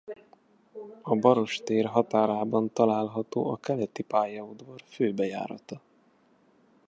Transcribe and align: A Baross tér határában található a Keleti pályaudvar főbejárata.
A 1.01 1.15
Baross 1.15 1.57
tér 1.63 1.85
határában 1.85 2.73
található 2.73 3.49
a 3.51 3.57
Keleti 3.57 4.03
pályaudvar 4.03 4.81
főbejárata. 4.85 5.81